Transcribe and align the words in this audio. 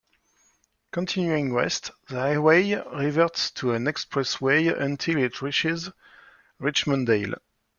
Continuing 0.89 1.53
west, 1.53 1.91
the 2.09 2.15
highway 2.15 2.73
reverts 2.73 3.51
to 3.51 3.73
an 3.73 3.83
expressway 3.85 4.75
until 4.75 5.17
it 5.19 5.43
reaches 5.43 5.91
Richmond 6.57 7.05
Dale. 7.05 7.35